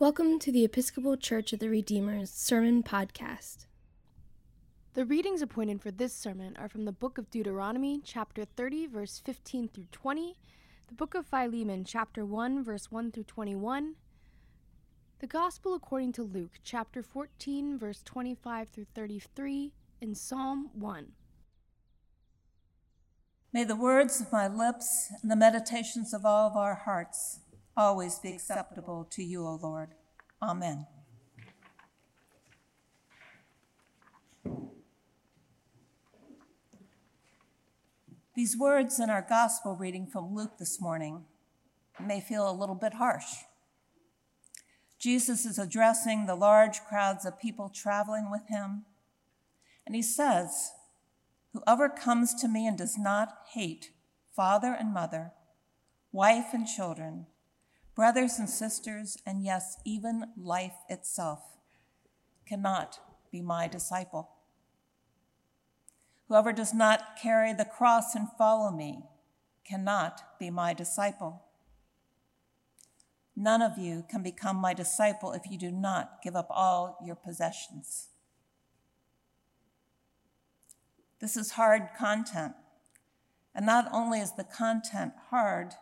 Welcome 0.00 0.40
to 0.40 0.50
the 0.50 0.64
Episcopal 0.64 1.16
Church 1.16 1.52
of 1.52 1.60
the 1.60 1.68
Redeemer's 1.68 2.28
Sermon 2.28 2.82
Podcast. 2.82 3.66
The 4.94 5.04
readings 5.04 5.40
appointed 5.40 5.80
for 5.80 5.92
this 5.92 6.12
sermon 6.12 6.56
are 6.58 6.68
from 6.68 6.84
the 6.84 6.90
book 6.90 7.16
of 7.16 7.30
Deuteronomy, 7.30 8.00
chapter 8.04 8.44
30, 8.44 8.88
verse 8.88 9.22
15 9.24 9.68
through 9.68 9.86
20, 9.92 10.36
the 10.88 10.94
book 10.94 11.14
of 11.14 11.26
Philemon, 11.26 11.84
chapter 11.84 12.24
1, 12.24 12.64
verse 12.64 12.90
1 12.90 13.12
through 13.12 13.22
21, 13.22 13.94
the 15.20 15.28
Gospel 15.28 15.74
according 15.74 16.10
to 16.14 16.24
Luke, 16.24 16.58
chapter 16.64 17.00
14, 17.00 17.78
verse 17.78 18.02
25 18.04 18.70
through 18.70 18.86
33, 18.96 19.74
and 20.02 20.18
Psalm 20.18 20.70
1. 20.74 21.12
May 23.52 23.62
the 23.62 23.76
words 23.76 24.20
of 24.20 24.32
my 24.32 24.48
lips 24.48 25.12
and 25.22 25.30
the 25.30 25.36
meditations 25.36 26.12
of 26.12 26.24
all 26.24 26.48
of 26.50 26.56
our 26.56 26.74
hearts 26.74 27.38
always 27.76 28.18
be 28.18 28.32
acceptable 28.32 29.06
to 29.10 29.22
you, 29.22 29.46
O 29.46 29.58
Lord. 29.60 29.90
Amen. 30.42 30.86
These 38.36 38.56
words 38.56 38.98
in 38.98 39.10
our 39.10 39.24
gospel 39.26 39.76
reading 39.76 40.06
from 40.06 40.34
Luke 40.34 40.58
this 40.58 40.80
morning 40.80 41.24
may 42.04 42.20
feel 42.20 42.50
a 42.50 42.52
little 42.52 42.74
bit 42.74 42.94
harsh. 42.94 43.44
Jesus 44.98 45.44
is 45.46 45.58
addressing 45.58 46.26
the 46.26 46.34
large 46.34 46.80
crowds 46.80 47.24
of 47.24 47.38
people 47.38 47.68
traveling 47.72 48.30
with 48.30 48.48
him, 48.48 48.86
and 49.86 49.94
he 49.94 50.02
says, 50.02 50.72
Whoever 51.52 51.88
comes 51.88 52.34
to 52.34 52.48
me 52.48 52.66
and 52.66 52.76
does 52.76 52.98
not 52.98 53.38
hate 53.52 53.92
father 54.34 54.72
and 54.72 54.92
mother, 54.92 55.32
wife 56.10 56.46
and 56.52 56.66
children, 56.66 57.26
brothers 57.94 58.38
and 58.38 58.48
sisters, 58.48 59.16
and 59.26 59.44
yes, 59.44 59.76
even 59.84 60.24
life 60.36 60.74
itself, 60.88 61.40
cannot 62.46 62.98
be 63.30 63.40
my 63.40 63.68
disciple. 63.68 64.30
Whoever 66.28 66.52
does 66.52 66.74
not 66.74 67.16
carry 67.20 67.52
the 67.52 67.64
cross 67.64 68.14
and 68.14 68.28
follow 68.36 68.70
me 68.70 69.04
cannot 69.64 70.38
be 70.38 70.50
my 70.50 70.74
disciple. 70.74 71.42
None 73.36 73.62
of 73.62 73.78
you 73.78 74.04
can 74.08 74.22
become 74.22 74.56
my 74.56 74.74
disciple 74.74 75.32
if 75.32 75.42
you 75.50 75.58
do 75.58 75.70
not 75.70 76.22
give 76.22 76.36
up 76.36 76.46
all 76.50 76.98
your 77.04 77.16
possessions. 77.16 78.08
This 81.20 81.36
is 81.36 81.52
hard 81.52 81.88
content. 81.96 82.54
And 83.54 83.66
not 83.66 83.88
only 83.92 84.20
is 84.20 84.32
the 84.32 84.44
content 84.44 85.12
hard, 85.30 85.74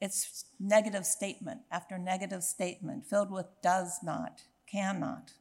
it's 0.00 0.44
negative 0.60 1.06
statement 1.06 1.60
after 1.70 1.98
negative 1.98 2.42
statement 2.42 3.06
filled 3.06 3.30
with 3.30 3.46
does 3.62 3.98
not, 4.02 4.42
cannot. 4.70 5.32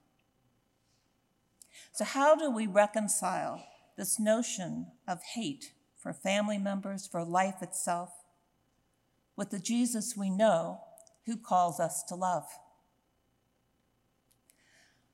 So, 1.91 2.05
how 2.05 2.35
do 2.35 2.49
we 2.49 2.67
reconcile 2.67 3.65
this 3.97 4.19
notion 4.19 4.87
of 5.07 5.21
hate 5.33 5.71
for 5.97 6.13
family 6.13 6.57
members, 6.57 7.07
for 7.07 7.23
life 7.23 7.61
itself, 7.61 8.11
with 9.35 9.49
the 9.49 9.59
Jesus 9.59 10.15
we 10.15 10.29
know 10.29 10.81
who 11.25 11.35
calls 11.35 11.79
us 11.79 12.03
to 12.03 12.15
love? 12.15 12.45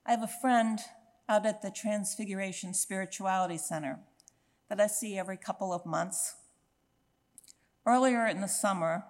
I 0.05 0.11
have 0.11 0.23
a 0.23 0.27
friend 0.27 0.79
out 1.29 1.45
at 1.45 1.61
the 1.61 1.71
Transfiguration 1.71 2.73
Spirituality 2.73 3.57
Center 3.57 3.99
that 4.69 4.81
I 4.81 4.87
see 4.87 5.17
every 5.17 5.37
couple 5.37 5.73
of 5.73 5.85
months. 5.85 6.35
Earlier 7.85 8.25
in 8.27 8.41
the 8.41 8.47
summer, 8.47 9.03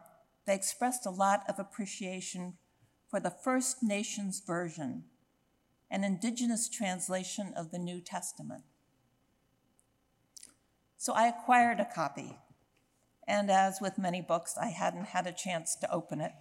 they 0.45 0.56
expressed 0.56 1.06
a 1.06 1.11
lot 1.11 1.44
of 1.47 1.59
appreciation 1.59 2.58
for 3.09 3.20
the 3.20 3.30
First 3.30 3.84
Nations 3.84 4.42
version, 4.45 5.03
an 5.89 6.03
indigenous 6.03 6.70
translation 6.70 7.53
of 7.56 7.72
the 7.72 7.78
New 7.78 8.02
Testament. 8.02 8.64
So 10.98 11.14
I 11.14 11.27
acquired 11.27 11.80
a 11.80 11.89
copy, 11.93 12.38
and 13.27 13.52
as 13.52 13.80
with 13.82 13.98
many 13.98 14.21
books, 14.21 14.55
I 14.60 14.67
hadn't 14.67 15.08
had 15.08 15.27
a 15.27 15.33
chance 15.33 15.76
to 15.77 15.92
open 15.92 16.21
it. 16.21 16.33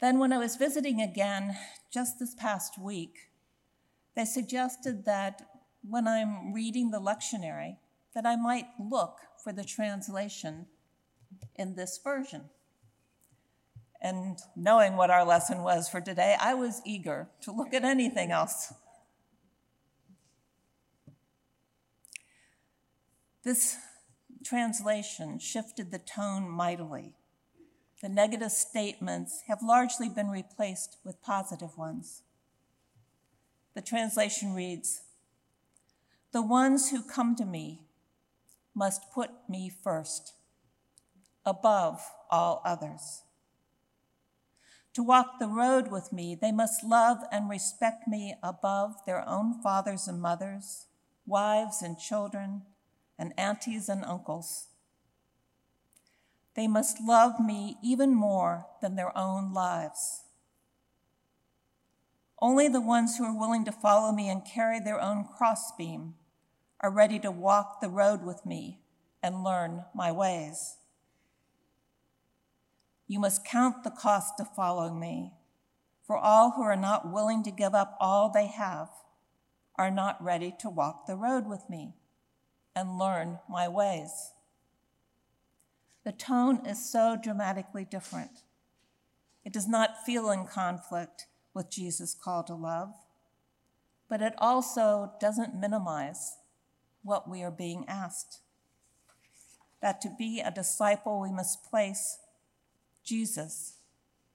Then, 0.00 0.18
when 0.18 0.32
I 0.32 0.38
was 0.38 0.56
visiting 0.56 1.00
again 1.00 1.56
just 1.92 2.18
this 2.18 2.34
past 2.34 2.76
week, 2.76 3.30
they 4.16 4.24
suggested 4.24 5.04
that 5.04 5.42
when 5.88 6.08
I'm 6.08 6.52
reading 6.52 6.90
the 6.90 7.00
lectionary, 7.00 7.76
that 8.14 8.26
I 8.26 8.34
might 8.34 8.66
look 8.80 9.18
for 9.42 9.52
the 9.52 9.64
translation 9.64 10.66
in 11.56 11.74
this 11.74 11.98
version. 12.02 12.50
And 14.00 14.38
knowing 14.56 14.96
what 14.96 15.10
our 15.10 15.24
lesson 15.24 15.62
was 15.62 15.88
for 15.88 16.00
today, 16.00 16.36
I 16.40 16.54
was 16.54 16.82
eager 16.84 17.28
to 17.42 17.52
look 17.52 17.72
at 17.72 17.84
anything 17.84 18.32
else. 18.32 18.72
This 23.44 23.76
translation 24.44 25.38
shifted 25.38 25.90
the 25.90 25.98
tone 25.98 26.48
mightily. 26.48 27.14
The 28.02 28.08
negative 28.08 28.50
statements 28.50 29.42
have 29.46 29.62
largely 29.62 30.08
been 30.08 30.28
replaced 30.28 30.98
with 31.04 31.22
positive 31.22 31.78
ones. 31.78 32.22
The 33.74 33.82
translation 33.82 34.54
reads 34.54 35.02
The 36.32 36.42
ones 36.42 36.90
who 36.90 37.02
come 37.02 37.36
to 37.36 37.44
me 37.44 37.82
must 38.74 39.12
put 39.12 39.30
me 39.48 39.70
first 39.70 40.34
above 41.44 42.02
all 42.30 42.62
others. 42.64 43.22
To 44.94 45.02
walk 45.02 45.38
the 45.38 45.48
road 45.48 45.90
with 45.90 46.12
me, 46.12 46.34
they 46.34 46.52
must 46.52 46.84
love 46.84 47.18
and 47.30 47.48
respect 47.48 48.06
me 48.06 48.34
above 48.42 48.94
their 49.06 49.26
own 49.26 49.62
fathers 49.62 50.06
and 50.06 50.20
mothers, 50.20 50.86
wives 51.26 51.80
and 51.80 51.98
children, 51.98 52.62
and 53.18 53.32
aunties 53.38 53.88
and 53.88 54.04
uncles. 54.04 54.68
They 56.54 56.68
must 56.68 57.00
love 57.00 57.40
me 57.40 57.78
even 57.82 58.14
more 58.14 58.66
than 58.82 58.96
their 58.96 59.16
own 59.16 59.54
lives. 59.54 60.24
Only 62.40 62.68
the 62.68 62.80
ones 62.80 63.16
who 63.16 63.24
are 63.24 63.38
willing 63.38 63.64
to 63.64 63.72
follow 63.72 64.12
me 64.12 64.28
and 64.28 64.44
carry 64.44 64.80
their 64.80 65.00
own 65.00 65.24
crossbeam 65.24 66.14
are 66.80 66.90
ready 66.90 67.18
to 67.20 67.30
walk 67.30 67.80
the 67.80 67.88
road 67.88 68.24
with 68.24 68.44
me 68.44 68.80
and 69.22 69.44
learn 69.44 69.84
my 69.94 70.10
ways. 70.12 70.76
You 73.06 73.20
must 73.20 73.44
count 73.44 73.84
the 73.84 73.90
cost 73.90 74.40
of 74.40 74.54
following 74.54 74.98
me, 74.98 75.32
for 76.06 76.16
all 76.16 76.52
who 76.52 76.62
are 76.62 76.76
not 76.76 77.12
willing 77.12 77.42
to 77.44 77.50
give 77.50 77.74
up 77.74 77.96
all 78.00 78.30
they 78.30 78.46
have 78.46 78.88
are 79.76 79.90
not 79.90 80.22
ready 80.22 80.54
to 80.60 80.70
walk 80.70 81.06
the 81.06 81.16
road 81.16 81.46
with 81.46 81.68
me 81.68 81.94
and 82.74 82.98
learn 82.98 83.38
my 83.48 83.68
ways. 83.68 84.32
The 86.04 86.12
tone 86.12 86.66
is 86.66 86.90
so 86.90 87.16
dramatically 87.20 87.84
different. 87.84 88.42
It 89.44 89.52
does 89.52 89.68
not 89.68 90.04
feel 90.04 90.30
in 90.30 90.46
conflict 90.46 91.26
with 91.54 91.70
Jesus' 91.70 92.14
call 92.14 92.42
to 92.44 92.54
love, 92.54 92.94
but 94.08 94.22
it 94.22 94.34
also 94.38 95.12
doesn't 95.20 95.54
minimize 95.54 96.36
what 97.02 97.28
we 97.28 97.42
are 97.42 97.50
being 97.50 97.84
asked. 97.88 98.40
That 99.80 100.00
to 100.02 100.14
be 100.16 100.40
a 100.40 100.50
disciple, 100.50 101.20
we 101.20 101.32
must 101.32 101.64
place 101.64 102.18
Jesus, 103.02 103.78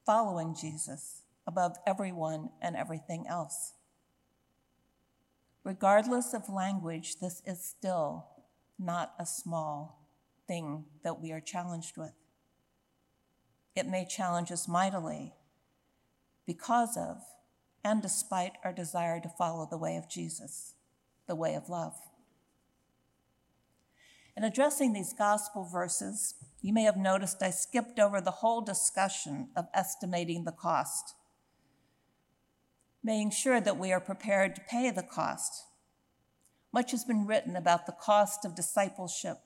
following 0.04 0.54
Jesus 0.54 1.22
above 1.46 1.76
everyone 1.86 2.50
and 2.60 2.76
everything 2.76 3.26
else. 3.26 3.72
Regardless 5.64 6.34
of 6.34 6.48
language, 6.48 7.16
this 7.20 7.42
is 7.46 7.62
still 7.62 8.26
not 8.78 9.14
a 9.18 9.26
small 9.26 10.06
thing 10.46 10.84
that 11.02 11.20
we 11.20 11.32
are 11.32 11.40
challenged 11.40 11.96
with. 11.96 12.12
It 13.74 13.86
may 13.86 14.04
challenge 14.04 14.50
us 14.50 14.66
mightily 14.66 15.34
because 16.46 16.96
of 16.96 17.18
and 17.84 18.02
despite 18.02 18.52
our 18.64 18.72
desire 18.72 19.20
to 19.20 19.28
follow 19.28 19.66
the 19.70 19.78
way 19.78 19.96
of 19.96 20.08
Jesus, 20.08 20.74
the 21.26 21.36
way 21.36 21.54
of 21.54 21.68
love. 21.68 21.94
In 24.38 24.44
addressing 24.44 24.92
these 24.92 25.12
gospel 25.12 25.64
verses, 25.64 26.36
you 26.62 26.72
may 26.72 26.84
have 26.84 26.96
noticed 26.96 27.42
I 27.42 27.50
skipped 27.50 27.98
over 27.98 28.20
the 28.20 28.30
whole 28.30 28.60
discussion 28.60 29.48
of 29.56 29.66
estimating 29.74 30.44
the 30.44 30.52
cost, 30.52 31.16
making 33.02 33.32
sure 33.32 33.60
that 33.60 33.78
we 33.78 33.90
are 33.90 33.98
prepared 33.98 34.54
to 34.54 34.60
pay 34.60 34.92
the 34.92 35.02
cost. 35.02 35.64
Much 36.72 36.92
has 36.92 37.04
been 37.04 37.26
written 37.26 37.56
about 37.56 37.86
the 37.86 37.96
cost 38.00 38.44
of 38.44 38.54
discipleship, 38.54 39.38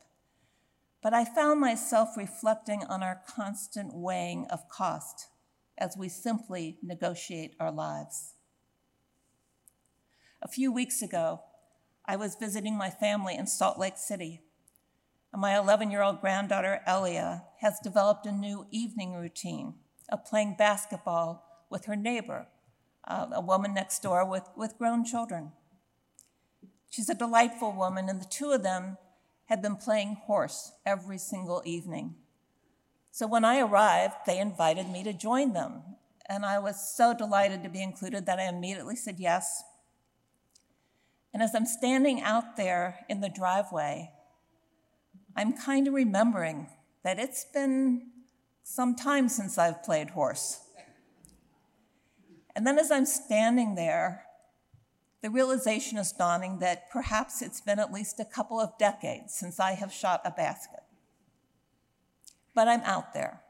but 1.02 1.14
I 1.14 1.24
found 1.24 1.58
myself 1.58 2.10
reflecting 2.14 2.84
on 2.84 3.02
our 3.02 3.22
constant 3.26 3.94
weighing 3.94 4.46
of 4.50 4.68
cost 4.68 5.28
as 5.78 5.96
we 5.96 6.10
simply 6.10 6.76
negotiate 6.82 7.56
our 7.58 7.72
lives. 7.72 8.34
A 10.42 10.48
few 10.48 10.70
weeks 10.70 11.00
ago, 11.00 11.40
I 12.04 12.16
was 12.16 12.36
visiting 12.36 12.76
my 12.76 12.90
family 12.90 13.36
in 13.36 13.46
Salt 13.46 13.78
Lake 13.78 13.96
City 13.96 14.42
my 15.40 15.56
11 15.56 15.90
year 15.90 16.02
old 16.02 16.20
granddaughter, 16.20 16.80
Elia, 16.86 17.44
has 17.60 17.80
developed 17.82 18.26
a 18.26 18.32
new 18.32 18.66
evening 18.70 19.14
routine 19.14 19.74
of 20.10 20.26
playing 20.26 20.56
basketball 20.58 21.66
with 21.70 21.86
her 21.86 21.96
neighbor, 21.96 22.48
uh, 23.08 23.26
a 23.32 23.40
woman 23.40 23.72
next 23.72 24.02
door 24.02 24.28
with, 24.28 24.48
with 24.56 24.76
grown 24.76 25.04
children. 25.04 25.52
She's 26.90 27.08
a 27.08 27.14
delightful 27.14 27.72
woman, 27.72 28.10
and 28.10 28.20
the 28.20 28.26
two 28.26 28.50
of 28.50 28.62
them 28.62 28.98
had 29.46 29.62
been 29.62 29.76
playing 29.76 30.18
horse 30.26 30.72
every 30.84 31.16
single 31.16 31.62
evening. 31.64 32.16
So 33.10 33.26
when 33.26 33.44
I 33.44 33.60
arrived, 33.60 34.14
they 34.26 34.38
invited 34.38 34.90
me 34.90 35.02
to 35.04 35.14
join 35.14 35.54
them, 35.54 35.82
and 36.28 36.44
I 36.44 36.58
was 36.58 36.94
so 36.94 37.14
delighted 37.14 37.62
to 37.62 37.70
be 37.70 37.82
included 37.82 38.26
that 38.26 38.38
I 38.38 38.48
immediately 38.48 38.96
said 38.96 39.16
yes. 39.18 39.62
And 41.32 41.42
as 41.42 41.54
I'm 41.54 41.64
standing 41.64 42.20
out 42.20 42.58
there 42.58 43.06
in 43.08 43.22
the 43.22 43.30
driveway, 43.30 44.10
I'm 45.36 45.52
kind 45.54 45.88
of 45.88 45.94
remembering 45.94 46.68
that 47.04 47.18
it's 47.18 47.44
been 47.44 48.10
some 48.62 48.94
time 48.94 49.28
since 49.28 49.58
I've 49.58 49.82
played 49.82 50.10
horse. 50.10 50.60
And 52.54 52.66
then 52.66 52.78
as 52.78 52.90
I'm 52.90 53.06
standing 53.06 53.74
there, 53.74 54.24
the 55.22 55.30
realization 55.30 55.98
is 55.98 56.12
dawning 56.12 56.58
that 56.58 56.90
perhaps 56.90 57.42
it's 57.42 57.60
been 57.60 57.78
at 57.78 57.92
least 57.92 58.20
a 58.20 58.24
couple 58.24 58.60
of 58.60 58.76
decades 58.78 59.34
since 59.34 59.58
I 59.60 59.72
have 59.72 59.92
shot 59.92 60.20
a 60.24 60.30
basket. 60.30 60.80
But 62.54 62.68
I'm 62.68 62.82
out 62.82 63.14
there, 63.14 63.40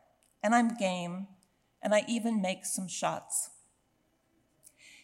and 0.43 0.55
I'm 0.55 0.77
game, 0.77 1.27
and 1.83 1.95
I 1.95 2.05
even 2.07 2.41
make 2.41 2.65
some 2.65 2.87
shots. 2.87 3.51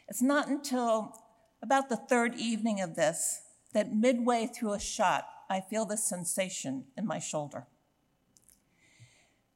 It's 0.09 0.23
not 0.23 0.49
until 0.49 1.17
about 1.63 1.89
the 1.89 1.97
third 1.97 2.37
evening 2.37 2.81
of 2.81 2.95
this 2.95 3.41
that 3.73 3.93
midway 3.93 4.47
through 4.47 4.75
a 4.75 4.81
shot, 4.81 5.27
I 5.49 5.61
feel 5.61 5.85
this 5.85 6.05
sensation 6.05 6.85
in 6.97 7.07
my 7.07 7.19
shoulder. 7.19 7.67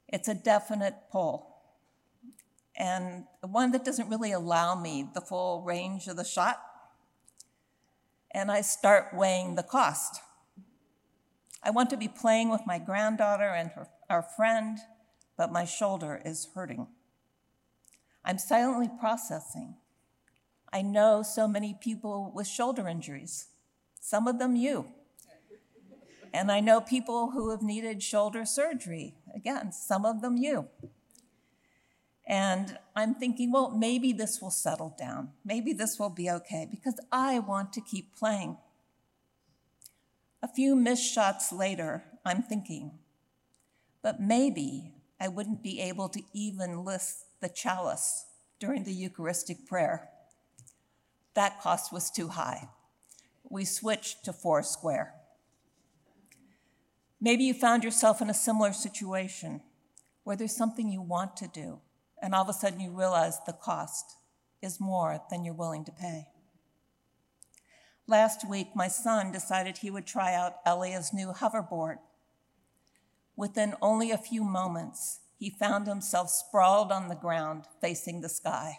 It's 0.08 0.28
a 0.28 0.34
definite 0.34 0.94
pull, 1.10 1.56
and 2.76 3.24
one 3.42 3.72
that 3.72 3.84
doesn't 3.84 4.08
really 4.08 4.32
allow 4.32 4.74
me 4.74 5.08
the 5.14 5.20
full 5.20 5.62
range 5.62 6.06
of 6.06 6.16
the 6.16 6.24
shot. 6.24 6.60
And 8.30 8.50
I 8.50 8.62
start 8.62 9.08
weighing 9.12 9.56
the 9.56 9.62
cost. 9.62 10.20
I 11.62 11.70
want 11.70 11.90
to 11.90 11.96
be 11.96 12.08
playing 12.08 12.48
with 12.48 12.62
my 12.66 12.78
granddaughter 12.78 13.48
and 13.48 13.70
her, 13.70 13.88
our 14.08 14.22
friend, 14.22 14.78
but 15.36 15.52
my 15.52 15.64
shoulder 15.64 16.20
is 16.24 16.48
hurting. 16.54 16.88
I'm 18.24 18.38
silently 18.38 18.90
processing. 19.00 19.76
I 20.72 20.82
know 20.82 21.22
so 21.22 21.46
many 21.46 21.76
people 21.78 22.32
with 22.34 22.46
shoulder 22.46 22.88
injuries, 22.88 23.48
some 24.00 24.26
of 24.26 24.38
them 24.38 24.56
you. 24.56 24.88
And 26.32 26.50
I 26.50 26.60
know 26.60 26.80
people 26.80 27.32
who 27.32 27.50
have 27.50 27.62
needed 27.62 28.02
shoulder 28.02 28.44
surgery, 28.46 29.14
again, 29.34 29.72
some 29.72 30.06
of 30.06 30.22
them 30.22 30.36
you. 30.36 30.68
And 32.26 32.78
I'm 32.96 33.14
thinking, 33.14 33.52
well, 33.52 33.70
maybe 33.70 34.12
this 34.12 34.40
will 34.40 34.50
settle 34.50 34.94
down. 34.98 35.30
Maybe 35.44 35.72
this 35.72 35.98
will 35.98 36.10
be 36.10 36.30
okay 36.30 36.66
because 36.70 36.98
I 37.10 37.38
want 37.40 37.72
to 37.74 37.80
keep 37.80 38.16
playing. 38.16 38.56
A 40.42 40.48
few 40.48 40.74
missed 40.74 41.12
shots 41.12 41.52
later, 41.52 42.04
I'm 42.24 42.42
thinking, 42.42 42.92
but 44.02 44.20
maybe 44.20 44.92
I 45.20 45.28
wouldn't 45.28 45.62
be 45.62 45.80
able 45.80 46.08
to 46.08 46.22
even 46.32 46.84
lift 46.84 47.14
the 47.40 47.48
chalice 47.48 48.26
during 48.58 48.84
the 48.84 48.92
Eucharistic 48.92 49.66
prayer. 49.66 50.08
That 51.34 51.60
cost 51.60 51.92
was 51.92 52.10
too 52.10 52.28
high. 52.28 52.68
We 53.48 53.64
switched 53.64 54.24
to 54.24 54.32
four 54.32 54.62
square. 54.62 55.14
Maybe 57.24 57.44
you 57.44 57.54
found 57.54 57.84
yourself 57.84 58.20
in 58.20 58.28
a 58.28 58.34
similar 58.34 58.72
situation 58.72 59.60
where 60.24 60.34
there's 60.34 60.56
something 60.56 60.88
you 60.88 61.00
want 61.00 61.36
to 61.36 61.46
do, 61.46 61.78
and 62.20 62.34
all 62.34 62.42
of 62.42 62.48
a 62.48 62.52
sudden 62.52 62.80
you 62.80 62.90
realize 62.90 63.38
the 63.46 63.52
cost 63.52 64.16
is 64.60 64.80
more 64.80 65.20
than 65.30 65.44
you're 65.44 65.54
willing 65.54 65.84
to 65.84 65.92
pay. 65.92 66.26
Last 68.08 68.48
week, 68.48 68.70
my 68.74 68.88
son 68.88 69.30
decided 69.30 69.78
he 69.78 69.90
would 69.90 70.04
try 70.04 70.34
out 70.34 70.56
Elia's 70.66 71.12
new 71.14 71.28
hoverboard. 71.28 71.98
Within 73.36 73.74
only 73.80 74.10
a 74.10 74.18
few 74.18 74.42
moments, 74.42 75.20
he 75.38 75.48
found 75.48 75.86
himself 75.86 76.28
sprawled 76.28 76.90
on 76.90 77.06
the 77.06 77.14
ground 77.14 77.66
facing 77.80 78.20
the 78.20 78.28
sky. 78.28 78.78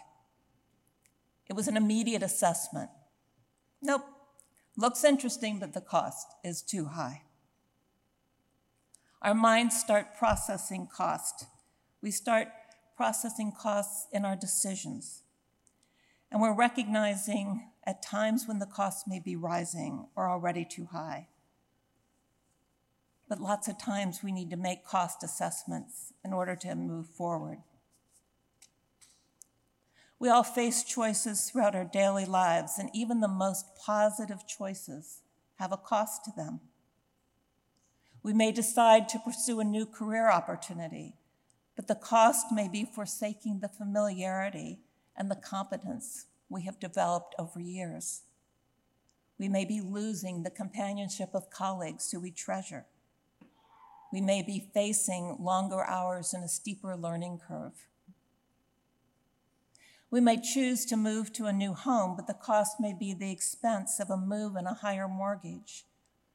It 1.48 1.54
was 1.54 1.66
an 1.66 1.78
immediate 1.78 2.22
assessment. 2.22 2.90
Nope, 3.80 4.04
looks 4.76 5.02
interesting, 5.02 5.58
but 5.58 5.72
the 5.72 5.80
cost 5.80 6.26
is 6.44 6.60
too 6.60 6.84
high. 6.84 7.22
Our 9.24 9.34
minds 9.34 9.80
start 9.80 10.18
processing 10.18 10.86
cost. 10.86 11.46
We 12.02 12.10
start 12.10 12.48
processing 12.94 13.54
costs 13.58 14.06
in 14.12 14.22
our 14.26 14.36
decisions. 14.36 15.22
And 16.30 16.42
we're 16.42 16.54
recognizing 16.54 17.70
at 17.84 18.02
times 18.02 18.46
when 18.46 18.58
the 18.58 18.66
costs 18.66 19.04
may 19.08 19.18
be 19.18 19.34
rising 19.34 20.08
or 20.14 20.28
already 20.28 20.66
too 20.66 20.88
high. 20.92 21.28
But 23.26 23.40
lots 23.40 23.66
of 23.66 23.78
times 23.78 24.20
we 24.22 24.30
need 24.30 24.50
to 24.50 24.58
make 24.58 24.84
cost 24.84 25.24
assessments 25.24 26.12
in 26.22 26.34
order 26.34 26.54
to 26.56 26.74
move 26.74 27.06
forward. 27.06 27.60
We 30.18 30.28
all 30.28 30.44
face 30.44 30.84
choices 30.84 31.48
throughout 31.48 31.74
our 31.74 31.84
daily 31.86 32.26
lives, 32.26 32.74
and 32.78 32.90
even 32.92 33.20
the 33.20 33.28
most 33.28 33.74
positive 33.74 34.46
choices 34.46 35.22
have 35.54 35.72
a 35.72 35.78
cost 35.78 36.26
to 36.26 36.32
them. 36.36 36.60
We 38.24 38.32
may 38.32 38.52
decide 38.52 39.10
to 39.10 39.18
pursue 39.18 39.60
a 39.60 39.64
new 39.64 39.84
career 39.84 40.30
opportunity, 40.30 41.12
but 41.76 41.88
the 41.88 41.94
cost 41.94 42.46
may 42.50 42.68
be 42.68 42.86
forsaking 42.86 43.60
the 43.60 43.68
familiarity 43.68 44.80
and 45.14 45.30
the 45.30 45.36
competence 45.36 46.24
we 46.48 46.62
have 46.62 46.80
developed 46.80 47.34
over 47.38 47.60
years. 47.60 48.22
We 49.38 49.50
may 49.50 49.66
be 49.66 49.82
losing 49.82 50.42
the 50.42 50.50
companionship 50.50 51.34
of 51.34 51.50
colleagues 51.50 52.10
who 52.10 52.20
we 52.20 52.30
treasure. 52.30 52.86
We 54.10 54.22
may 54.22 54.40
be 54.40 54.70
facing 54.72 55.36
longer 55.38 55.84
hours 55.84 56.32
and 56.32 56.44
a 56.44 56.48
steeper 56.48 56.96
learning 56.96 57.42
curve. 57.46 57.86
We 60.10 60.22
may 60.22 60.40
choose 60.40 60.86
to 60.86 60.96
move 60.96 61.30
to 61.34 61.44
a 61.44 61.52
new 61.52 61.74
home, 61.74 62.16
but 62.16 62.26
the 62.26 62.32
cost 62.32 62.80
may 62.80 62.94
be 62.94 63.12
the 63.12 63.30
expense 63.30 64.00
of 64.00 64.08
a 64.08 64.16
move 64.16 64.56
and 64.56 64.66
a 64.66 64.74
higher 64.74 65.08
mortgage 65.08 65.84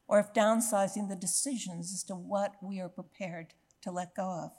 or 0.09 0.19
if 0.19 0.33
downsizing 0.33 1.07
the 1.07 1.15
decisions 1.15 1.93
as 1.93 2.03
to 2.03 2.15
what 2.15 2.55
we 2.63 2.79
are 2.79 2.89
prepared 2.89 3.53
to 3.83 3.91
let 3.91 4.15
go 4.15 4.23
of. 4.23 4.51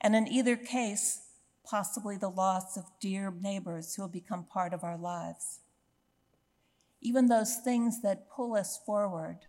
And 0.00 0.14
in 0.14 0.28
either 0.28 0.56
case, 0.56 1.22
possibly 1.64 2.16
the 2.16 2.28
loss 2.28 2.76
of 2.76 2.84
dear 3.00 3.34
neighbors 3.42 3.94
who 3.94 4.02
have 4.02 4.12
become 4.12 4.44
part 4.44 4.72
of 4.72 4.84
our 4.84 4.96
lives. 4.96 5.58
Even 7.02 7.26
those 7.26 7.56
things 7.56 8.00
that 8.02 8.30
pull 8.30 8.54
us 8.54 8.78
forward 8.86 9.40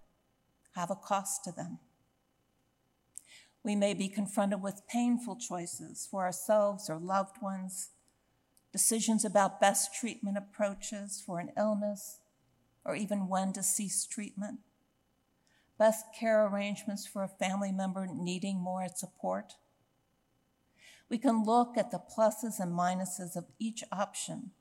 have 0.76 0.90
a 0.90 0.96
cost 0.96 1.44
to 1.44 1.52
them. 1.52 1.78
We 3.64 3.76
may 3.76 3.94
be 3.94 4.10
confronted 4.10 4.64
with 4.64 4.88
painful 4.88 5.36
choices 5.36 6.08
for 6.10 6.24
ourselves 6.24 6.90
or 6.90 6.98
loved 6.98 7.44
ones, 7.44 7.92
decisions 8.72 9.24
about 9.24 9.62
best 9.62 9.94
treatment 9.94 10.38
approaches 10.38 11.22
for 11.24 11.40
an 11.40 11.52
illness, 11.56 12.22
or 12.88 12.96
even 12.96 13.28
when 13.28 13.52
to 13.52 13.62
cease 13.62 14.08
treatment, 14.08 14.60
best 15.78 16.06
care 16.18 16.48
arrangements 16.48 17.06
for 17.06 17.22
a 17.22 17.28
family 17.28 17.72
member 17.72 18.08
needing 18.08 18.58
more 18.58 18.88
support. 18.96 19.56
We 21.10 21.18
can 21.18 21.44
look 21.44 21.78
at 21.78 21.92
the 21.92 22.00
pluses 22.00 22.60
and 22.60 22.72
minuses 22.72 23.36
of 23.36 23.46
each 23.60 23.84
option, 23.92 24.52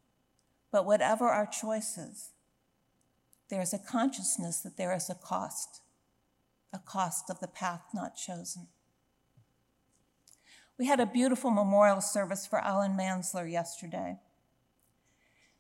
but 0.73 0.85
whatever 0.85 1.29
our 1.29 1.47
choices, 1.47 2.31
there 3.49 3.63
is 3.63 3.73
a 3.73 3.79
consciousness 3.79 4.61
that 4.61 4.77
there 4.77 4.95
is 4.95 5.09
a 5.09 5.15
cost, 5.15 5.81
a 6.73 6.79
cost 6.79 7.31
of 7.31 7.39
the 7.39 7.49
path 7.49 7.83
not 7.95 8.17
chosen. 8.17 8.67
We 10.79 10.87
had 10.87 11.01
a 11.01 11.07
beautiful 11.07 11.51
memorial 11.51 12.01
service 12.01 12.47
for 12.47 12.59
Alan 12.59 12.97
Mansler 12.97 13.51
yesterday. 13.51 14.19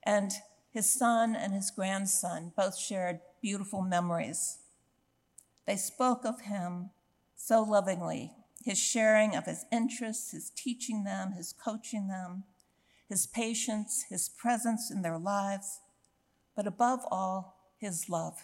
And 0.02 0.32
his 0.76 0.92
son 0.92 1.35
and 1.35 1.54
his 1.54 1.71
grandson 1.71 2.52
both 2.54 2.76
shared 2.76 3.18
beautiful 3.40 3.80
memories. 3.80 4.59
They 5.66 5.76
spoke 5.76 6.26
of 6.26 6.42
him 6.42 6.90
so 7.35 7.62
lovingly, 7.62 8.33
his 8.62 8.76
sharing 8.76 9.35
of 9.35 9.47
his 9.47 9.64
interests, 9.73 10.33
his 10.33 10.50
teaching 10.54 11.04
them, 11.04 11.33
his 11.33 11.54
coaching 11.54 12.09
them, 12.09 12.45
his 13.09 13.26
patience, 13.26 14.04
his 14.11 14.28
presence 14.28 14.90
in 14.90 15.00
their 15.00 15.16
lives, 15.16 15.80
but 16.54 16.66
above 16.66 17.00
all, 17.11 17.73
his 17.78 18.11
love. 18.11 18.38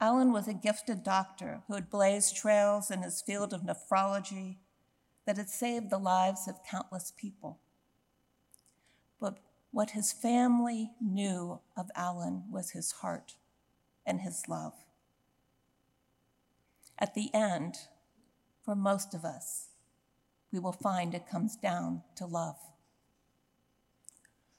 Alan 0.00 0.32
was 0.32 0.48
a 0.48 0.54
gifted 0.54 1.04
doctor 1.04 1.60
who 1.68 1.74
had 1.74 1.88
blazed 1.88 2.34
trails 2.34 2.90
in 2.90 3.02
his 3.02 3.22
field 3.22 3.52
of 3.52 3.62
nephrology 3.62 4.56
that 5.24 5.36
had 5.36 5.48
saved 5.48 5.88
the 5.88 5.98
lives 5.98 6.48
of 6.48 6.64
countless 6.68 7.12
people. 7.16 7.60
But 9.20 9.38
what 9.76 9.90
his 9.90 10.10
family 10.10 10.92
knew 11.02 11.60
of 11.76 11.90
Alan 11.94 12.44
was 12.50 12.70
his 12.70 12.92
heart 12.92 13.34
and 14.06 14.22
his 14.22 14.48
love. 14.48 14.72
At 16.98 17.12
the 17.12 17.28
end, 17.34 17.74
for 18.64 18.74
most 18.74 19.12
of 19.12 19.22
us, 19.22 19.66
we 20.50 20.58
will 20.58 20.72
find 20.72 21.12
it 21.12 21.28
comes 21.30 21.56
down 21.56 22.00
to 22.16 22.24
love. 22.24 22.56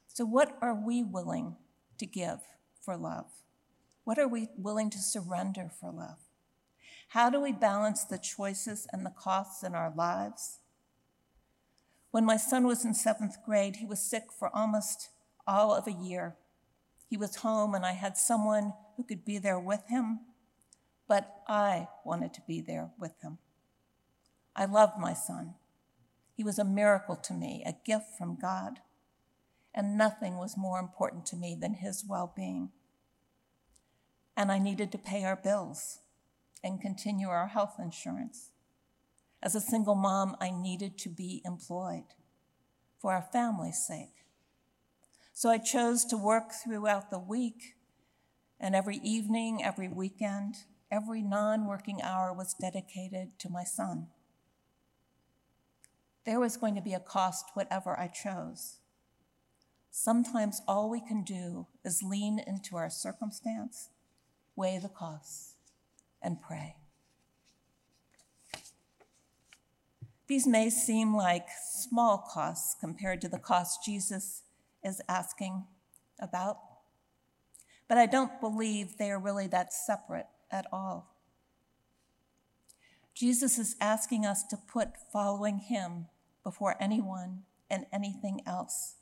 So, 0.07 0.23
what 0.23 0.55
are 0.61 0.75
we 0.75 1.01
willing 1.01 1.55
to 1.97 2.05
give 2.05 2.41
for 2.79 2.95
love? 2.95 3.25
What 4.03 4.19
are 4.19 4.27
we 4.27 4.49
willing 4.55 4.91
to 4.91 4.99
surrender 4.99 5.71
for 5.79 5.91
love? 5.91 6.19
How 7.07 7.31
do 7.31 7.41
we 7.41 7.53
balance 7.53 8.03
the 8.03 8.19
choices 8.19 8.85
and 8.93 9.03
the 9.03 9.15
costs 9.17 9.63
in 9.63 9.73
our 9.73 9.91
lives? 9.95 10.59
When 12.17 12.25
my 12.25 12.37
son 12.37 12.65
was 12.65 12.83
in 12.83 12.95
seventh 12.95 13.45
grade, 13.45 13.75
he 13.75 13.85
was 13.85 13.99
sick 13.99 14.31
for 14.31 14.49
almost 14.49 15.09
all 15.45 15.71
of 15.71 15.85
a 15.85 15.91
year. 15.91 16.35
He 17.07 17.15
was 17.15 17.35
home, 17.35 17.75
and 17.75 17.85
I 17.85 17.91
had 17.91 18.17
someone 18.17 18.73
who 18.95 19.03
could 19.03 19.23
be 19.23 19.37
there 19.37 19.59
with 19.59 19.83
him, 19.87 20.21
but 21.07 21.43
I 21.47 21.89
wanted 22.03 22.33
to 22.33 22.41
be 22.47 22.59
there 22.59 22.89
with 22.97 23.11
him. 23.21 23.37
I 24.55 24.65
loved 24.65 24.97
my 24.97 25.13
son. 25.13 25.53
He 26.33 26.43
was 26.43 26.57
a 26.57 26.65
miracle 26.65 27.17
to 27.17 27.35
me, 27.35 27.61
a 27.63 27.75
gift 27.85 28.17
from 28.17 28.35
God, 28.35 28.79
and 29.71 29.95
nothing 29.95 30.37
was 30.37 30.57
more 30.57 30.79
important 30.79 31.27
to 31.27 31.35
me 31.35 31.53
than 31.53 31.75
his 31.75 32.03
well 32.03 32.33
being. 32.35 32.71
And 34.35 34.51
I 34.51 34.57
needed 34.57 34.91
to 34.93 34.97
pay 34.97 35.23
our 35.23 35.35
bills 35.35 35.99
and 36.63 36.81
continue 36.81 37.27
our 37.27 37.49
health 37.49 37.75
insurance. 37.77 38.49
As 39.41 39.55
a 39.55 39.61
single 39.61 39.95
mom, 39.95 40.35
I 40.41 40.49
needed 40.49 40.97
to 40.99 41.09
be 41.09 41.41
employed 41.45 42.15
for 42.99 43.13
our 43.13 43.27
family's 43.31 43.85
sake. 43.85 44.25
So 45.33 45.49
I 45.49 45.59
chose 45.59 46.03
to 46.05 46.17
work 46.17 46.51
throughout 46.51 47.11
the 47.11 47.19
week, 47.19 47.75
and 48.59 48.75
every 48.75 48.97
evening, 48.97 49.63
every 49.63 49.87
weekend, 49.87 50.55
every 50.91 51.21
non 51.21 51.67
working 51.67 52.01
hour 52.01 52.33
was 52.33 52.55
dedicated 52.59 53.37
to 53.39 53.49
my 53.49 53.63
son. 53.63 54.07
There 56.25 56.39
was 56.39 56.57
going 56.57 56.75
to 56.75 56.81
be 56.81 56.93
a 56.93 56.99
cost, 56.99 57.51
whatever 57.53 57.97
I 57.97 58.07
chose. 58.07 58.79
Sometimes 59.91 60.61
all 60.67 60.89
we 60.89 60.99
can 60.99 61.23
do 61.23 61.67
is 61.85 62.03
lean 62.03 62.39
into 62.39 62.75
our 62.75 62.89
circumstance, 62.89 63.89
weigh 64.55 64.79
the 64.81 64.89
costs, 64.89 65.53
and 66.21 66.41
pray. 66.41 66.75
These 70.27 70.45
may 70.45 70.69
seem 70.69 71.15
like 71.15 71.47
small 71.71 72.17
costs 72.17 72.75
compared 72.79 73.21
to 73.21 73.29
the 73.29 73.39
cost 73.39 73.83
Jesus 73.85 74.43
is 74.83 75.01
asking 75.07 75.65
about. 76.19 76.57
But 77.87 77.97
I 77.97 78.05
don't 78.05 78.41
believe 78.41 78.97
they 78.97 79.09
are 79.09 79.19
really 79.19 79.47
that 79.47 79.71
separate 79.71 80.27
at 80.51 80.65
all. 80.71 81.13
Jesus 83.13 83.57
is 83.57 83.75
asking 83.79 84.25
us 84.25 84.43
to 84.43 84.57
put 84.57 84.89
following 85.11 85.59
him 85.59 86.07
before 86.43 86.75
anyone 86.79 87.43
and 87.69 87.85
anything 87.91 88.41
else. 88.45 88.95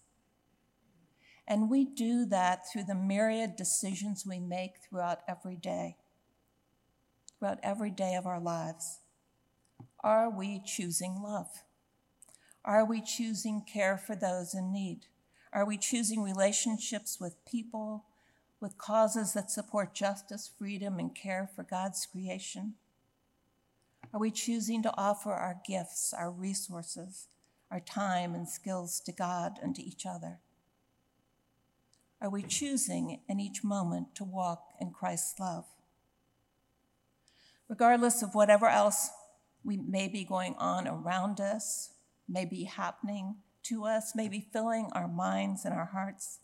And 1.47 1.69
we 1.69 1.85
do 1.85 2.25
that 2.25 2.63
through 2.71 2.85
the 2.85 2.95
myriad 2.95 3.55
decisions 3.55 4.25
we 4.25 4.39
make 4.39 4.73
throughout 4.87 5.19
every 5.27 5.55
day, 5.55 5.97
throughout 7.37 7.59
every 7.61 7.91
day 7.91 8.15
of 8.15 8.25
our 8.25 8.39
lives. 8.39 8.99
Are 10.05 10.29
we 10.29 10.61
choosing 10.63 11.19
love? 11.23 11.63
Are 12.63 12.85
we 12.85 13.01
choosing 13.01 13.63
care 13.63 13.97
for 13.97 14.15
those 14.15 14.53
in 14.53 14.71
need? 14.71 15.07
Are 15.51 15.65
we 15.65 15.79
choosing 15.79 16.21
relationships 16.21 17.17
with 17.19 17.43
people, 17.43 18.05
with 18.59 18.77
causes 18.77 19.33
that 19.33 19.49
support 19.49 19.95
justice, 19.95 20.51
freedom, 20.59 20.99
and 20.99 21.15
care 21.15 21.49
for 21.55 21.63
God's 21.63 22.05
creation? 22.05 22.75
Are 24.13 24.19
we 24.19 24.29
choosing 24.29 24.83
to 24.83 24.93
offer 24.95 25.33
our 25.33 25.59
gifts, 25.67 26.13
our 26.15 26.29
resources, 26.29 27.25
our 27.71 27.79
time 27.79 28.35
and 28.35 28.47
skills 28.47 28.99
to 29.07 29.11
God 29.11 29.57
and 29.63 29.75
to 29.75 29.81
each 29.81 30.05
other? 30.05 30.37
Are 32.21 32.29
we 32.29 32.43
choosing 32.43 33.21
in 33.27 33.39
each 33.39 33.63
moment 33.63 34.13
to 34.15 34.23
walk 34.23 34.67
in 34.79 34.91
Christ's 34.91 35.39
love? 35.39 35.65
Regardless 37.67 38.21
of 38.21 38.35
whatever 38.35 38.67
else 38.67 39.09
we 39.65 39.77
may 39.77 40.07
be 40.07 40.23
going 40.23 40.55
on 40.59 40.87
around 40.87 41.41
us, 41.41 41.89
may 42.29 42.45
be 42.45 42.65
happening 42.65 43.37
to 43.63 43.83
us, 43.85 44.15
may 44.15 44.29
be 44.29 44.47
filling 44.53 44.89
our 44.93 45.07
minds 45.07 45.65
and 45.65 45.73
our 45.73 45.87
hearts? 45.87 46.39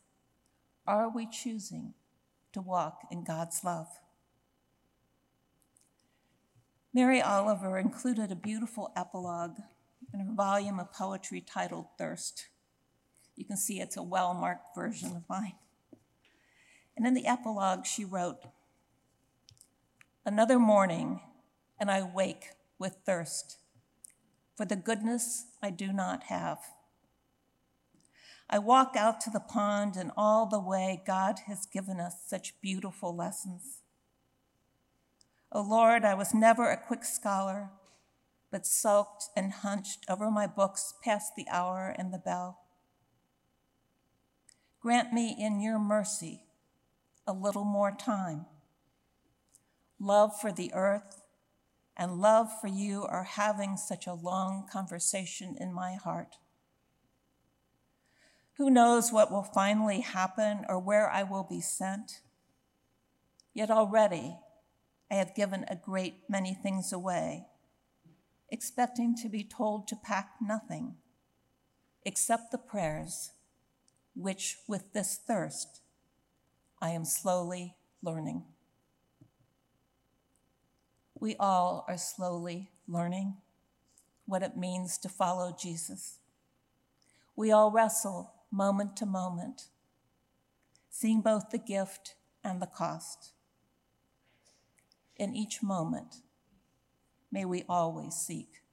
Are 0.88 1.10
we 1.10 1.28
choosing 1.28 1.94
to 2.54 2.62
walk 2.62 3.02
in 3.12 3.24
God's 3.24 3.64
love? 3.64 3.88
Mary 6.94 7.22
Oliver 7.22 7.78
included 7.78 8.32
a 8.32 8.36
beautiful 8.36 8.92
epilogue 8.98 9.58
in 10.14 10.20
her 10.20 10.34
volume 10.34 10.80
of 10.80 10.92
poetry 10.92 11.40
titled 11.40 11.86
Thirst. 11.98 12.48
You 13.36 13.46
can 13.46 13.56
see 13.56 13.80
it's 13.80 13.96
a 13.96 14.04
well 14.04 14.34
marked 14.34 14.76
version 14.76 15.16
of 15.16 15.24
mine. 15.30 15.54
And 16.98 17.08
in 17.08 17.14
the 17.14 17.28
epilogue, 17.28 17.86
she 17.86 18.04
wrote 18.04 18.40
Another 20.26 20.60
morning, 20.60 21.22
and 21.80 21.90
I 21.90 22.04
wake 22.04 22.50
with 22.82 22.98
thirst 23.06 23.60
for 24.58 24.66
the 24.66 24.76
goodness 24.76 25.46
I 25.64 25.70
do 25.70 25.94
not 25.94 26.24
have 26.24 26.60
I 28.54 28.60
walk 28.60 28.98
out 28.98 29.22
to 29.22 29.30
the 29.30 29.40
pond, 29.40 29.96
and 29.96 30.12
all 30.18 30.46
the 30.46 30.60
way, 30.60 31.02
God 31.08 31.40
has 31.48 31.66
given 31.66 32.02
us 32.02 32.16
such 32.28 32.60
beautiful 32.62 33.16
lessons. 33.16 33.80
Oh 35.54 35.62
Lord, 35.62 36.04
I 36.04 36.16
was 36.16 36.34
never 36.34 36.70
a 36.70 36.76
quick 36.76 37.06
scholar, 37.06 37.70
but 38.52 38.66
sulked 38.66 39.30
and 39.38 39.54
hunched 39.54 40.04
over 40.10 40.30
my 40.30 40.48
books 40.48 40.94
past 41.02 41.38
the 41.38 41.48
hour 41.50 41.96
and 41.98 42.14
the 42.14 42.18
bell. 42.18 42.60
Grant 44.82 45.14
me 45.14 45.34
in 45.40 45.62
your 45.62 45.80
mercy 45.80 46.42
a 47.26 47.32
little 47.32 47.64
more 47.64 47.96
time. 47.98 48.48
Love 49.98 50.38
for 50.38 50.52
the 50.52 50.74
earth 50.74 51.21
and 52.02 52.20
love 52.20 52.50
for 52.60 52.68
you 52.68 53.04
are 53.04 53.24
having 53.24 53.78
such 53.78 54.08
a 54.08 54.14
long 54.14 54.66
conversation 54.68 55.56
in 55.60 55.72
my 55.72 55.94
heart. 55.94 56.38
Who 58.58 58.72
knows 58.72 59.12
what 59.12 59.32
will 59.32 59.44
finally 59.44 60.00
happen 60.00 60.66
or 60.68 60.80
where 60.80 61.08
I 61.08 61.22
will 61.22 61.46
be 61.48 61.62
sent? 61.62 62.22
Yet 63.54 63.70
already 63.70 64.40
I 65.12 65.14
have 65.14 65.36
given 65.36 65.64
a 65.68 65.76
great 65.76 66.24
many 66.28 66.56
things 66.56 66.92
away, 66.92 67.46
expecting 68.50 69.16
to 69.18 69.30
be 69.30 69.44
told 69.44 69.88
to 69.90 69.96
pack 69.96 70.32
nothing 70.42 70.96
except 72.04 72.52
the 72.52 72.58
prayers, 72.58 73.34
which 74.16 74.58
with 74.68 74.92
this 74.94 75.20
thirst 75.28 75.82
I 76.82 76.90
am 76.90 77.06
slowly 77.06 77.76
learning. 78.02 78.46
We 81.22 81.36
all 81.40 81.86
are 81.88 82.00
slowly 82.00 82.72
learning 82.88 83.36
what 84.26 84.42
it 84.42 84.58
means 84.58 84.98
to 84.98 85.08
follow 85.08 85.56
Jesus. 85.58 86.18
We 87.36 87.52
all 87.52 87.70
wrestle 87.70 88.34
moment 88.50 88.98
to 88.98 89.06
moment, 89.06 89.68
seeing 90.90 91.22
both 91.22 91.52
the 91.52 91.60
gift 91.60 92.16
and 92.44 92.60
the 92.60 92.66
cost. 92.66 93.34
In 95.16 95.36
each 95.36 95.62
moment, 95.62 96.24
may 97.32 97.46
we 97.46 97.66
always 97.70 98.16
seek 98.16 98.64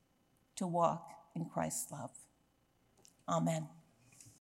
to 0.56 0.66
walk 0.66 1.10
in 1.34 1.44
Christ's 1.44 1.92
love. 1.92 2.12
Amen. 3.28 3.68